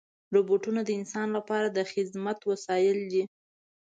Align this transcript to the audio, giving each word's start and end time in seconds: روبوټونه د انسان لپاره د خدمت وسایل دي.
روبوټونه 0.35 0.81
د 0.83 0.89
انسان 0.99 1.27
لپاره 1.37 1.67
د 1.71 1.79
خدمت 1.91 2.37
وسایل 2.51 2.97
دي. 3.11 3.23